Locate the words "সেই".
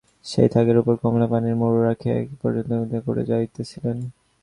0.25-0.49